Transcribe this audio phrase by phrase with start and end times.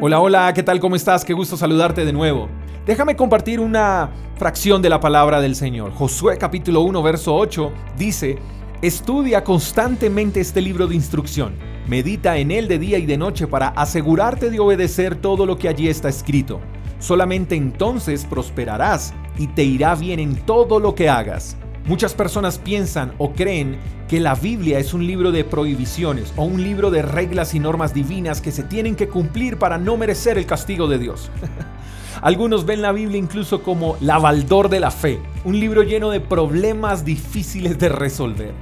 [0.00, 0.78] Hola, hola, ¿qué tal?
[0.78, 1.24] ¿Cómo estás?
[1.24, 2.48] Qué gusto saludarte de nuevo.
[2.86, 5.90] Déjame compartir una fracción de la palabra del Señor.
[5.92, 8.38] Josué capítulo 1, verso 8 dice,
[8.80, 11.54] Estudia constantemente este libro de instrucción.
[11.88, 15.68] Medita en él de día y de noche para asegurarte de obedecer todo lo que
[15.68, 16.60] allí está escrito.
[17.00, 21.56] Solamente entonces prosperarás y te irá bien en todo lo que hagas.
[21.88, 23.78] Muchas personas piensan o creen
[24.08, 27.94] que la Biblia es un libro de prohibiciones o un libro de reglas y normas
[27.94, 31.30] divinas que se tienen que cumplir para no merecer el castigo de Dios.
[32.20, 36.20] Algunos ven la Biblia incluso como la baldor de la fe, un libro lleno de
[36.20, 38.52] problemas difíciles de resolver.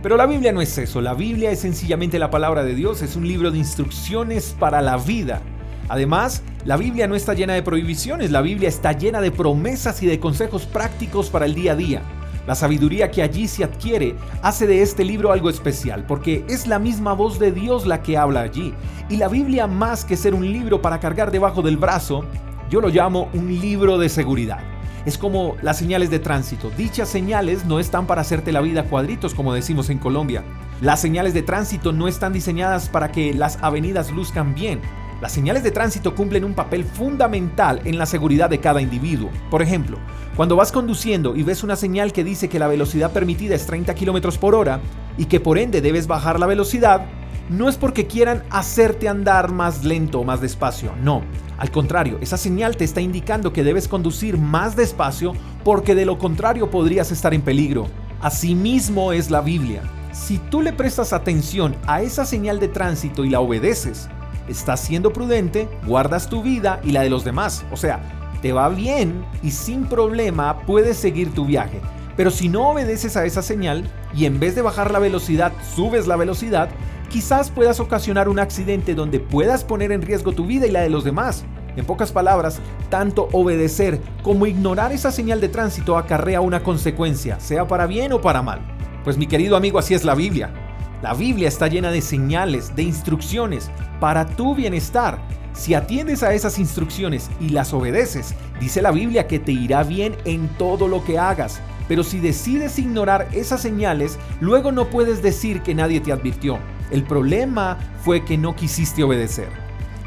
[0.00, 3.16] Pero la Biblia no es eso, la Biblia es sencillamente la palabra de Dios, es
[3.16, 5.42] un libro de instrucciones para la vida.
[5.88, 10.06] Además, la Biblia no está llena de prohibiciones, la Biblia está llena de promesas y
[10.06, 12.02] de consejos prácticos para el día a día.
[12.46, 16.78] La sabiduría que allí se adquiere hace de este libro algo especial, porque es la
[16.78, 18.72] misma voz de Dios la que habla allí.
[19.08, 22.24] Y la Biblia, más que ser un libro para cargar debajo del brazo,
[22.70, 24.60] yo lo llamo un libro de seguridad.
[25.06, 26.70] Es como las señales de tránsito.
[26.76, 30.42] Dichas señales no están para hacerte la vida cuadritos, como decimos en Colombia.
[30.80, 34.80] Las señales de tránsito no están diseñadas para que las avenidas luzcan bien.
[35.20, 39.30] Las señales de tránsito cumplen un papel fundamental en la seguridad de cada individuo.
[39.50, 39.98] Por ejemplo,
[40.36, 43.94] cuando vas conduciendo y ves una señal que dice que la velocidad permitida es 30
[43.94, 44.80] km por hora
[45.16, 47.06] y que por ende debes bajar la velocidad,
[47.48, 51.22] no es porque quieran hacerte andar más lento o más despacio, no.
[51.56, 55.32] Al contrario, esa señal te está indicando que debes conducir más despacio
[55.64, 57.86] porque de lo contrario podrías estar en peligro.
[58.20, 59.82] Asimismo es la Biblia.
[60.12, 64.08] Si tú le prestas atención a esa señal de tránsito y la obedeces,
[64.48, 67.64] estás siendo prudente, guardas tu vida y la de los demás.
[67.72, 68.00] O sea,
[68.42, 71.80] te va bien y sin problema puedes seguir tu viaje.
[72.16, 76.06] Pero si no obedeces a esa señal y en vez de bajar la velocidad subes
[76.06, 76.68] la velocidad,
[77.10, 80.90] quizás puedas ocasionar un accidente donde puedas poner en riesgo tu vida y la de
[80.90, 81.44] los demás.
[81.76, 87.68] En pocas palabras, tanto obedecer como ignorar esa señal de tránsito acarrea una consecuencia, sea
[87.68, 88.60] para bien o para mal.
[89.04, 90.65] Pues mi querido amigo, así es la Biblia.
[91.02, 93.70] La Biblia está llena de señales, de instrucciones
[94.00, 95.18] para tu bienestar.
[95.52, 100.16] Si atiendes a esas instrucciones y las obedeces, dice la Biblia que te irá bien
[100.24, 101.60] en todo lo que hagas.
[101.86, 106.58] Pero si decides ignorar esas señales, luego no puedes decir que nadie te advirtió.
[106.90, 109.48] El problema fue que no quisiste obedecer.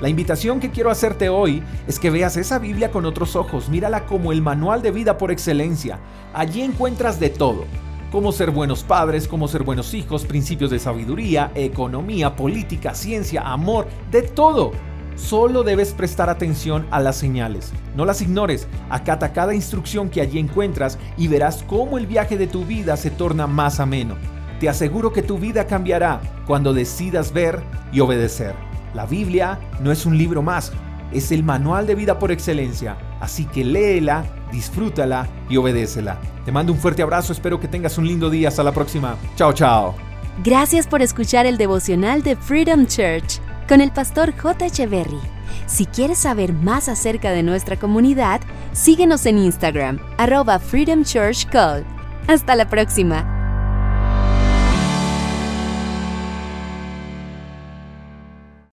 [0.01, 4.05] La invitación que quiero hacerte hoy es que veas esa Biblia con otros ojos, mírala
[4.05, 5.99] como el manual de vida por excelencia.
[6.33, 7.65] Allí encuentras de todo
[8.11, 13.87] cómo ser buenos padres, cómo ser buenos hijos, principios de sabiduría, economía, política, ciencia, amor,
[14.11, 14.71] de todo.
[15.15, 17.73] Solo debes prestar atención a las señales.
[17.95, 18.67] No las ignores.
[18.89, 23.11] Acata cada instrucción que allí encuentras y verás cómo el viaje de tu vida se
[23.11, 24.15] torna más ameno.
[24.59, 27.61] Te aseguro que tu vida cambiará cuando decidas ver
[27.91, 28.55] y obedecer.
[28.93, 30.71] La Biblia no es un libro más,
[31.11, 32.97] es el manual de vida por excelencia.
[33.19, 36.19] Así que léela, disfrútala y obedécela.
[36.45, 38.47] Te mando un fuerte abrazo, espero que tengas un lindo día.
[38.47, 39.15] Hasta la próxima.
[39.35, 39.95] Chao, chao.
[40.43, 44.65] Gracias por escuchar el devocional de Freedom Church con el pastor J.
[44.65, 45.19] Echeverry.
[45.67, 48.41] Si quieres saber más acerca de nuestra comunidad,
[48.71, 51.85] síguenos en Instagram, arroba Freedom Church Call.
[52.27, 53.38] Hasta la próxima.